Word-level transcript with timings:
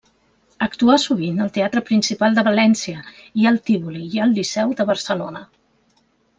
Actuà 0.67 0.95
sovint 1.03 1.43
al 1.45 1.51
Teatre 1.57 1.83
Principal 1.89 2.39
de 2.39 2.45
València 2.49 3.05
i 3.43 3.47
al 3.53 3.61
Tívoli 3.69 4.05
i 4.17 4.25
al 4.27 4.37
Liceu 4.41 4.77
de 4.81 4.91
Barcelona. 4.93 5.47